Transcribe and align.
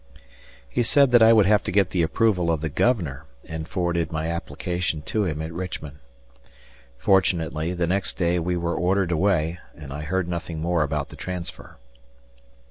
He 0.67 0.81
said 0.81 1.11
that 1.11 1.21
I 1.21 1.31
would 1.31 1.45
have 1.45 1.61
to 1.61 1.71
get 1.71 1.91
the 1.91 2.01
approval 2.01 2.49
of 2.49 2.61
the 2.61 2.69
Governor 2.69 3.25
and 3.45 3.67
forwarded 3.67 4.11
my 4.11 4.31
application 4.31 5.03
to 5.03 5.25
him 5.25 5.43
at 5.43 5.53
Richmond. 5.53 5.99
Fortunately 6.97 7.73
the 7.75 7.85
next 7.85 8.13
day 8.17 8.39
we 8.39 8.57
were 8.57 8.73
ordered 8.73 9.11
away, 9.11 9.59
and 9.77 9.93
I 9.93 10.01
heard 10.01 10.27
nothing 10.27 10.59
more 10.59 10.81
about 10.81 11.09
the 11.09 11.15
transfer. 11.15 11.77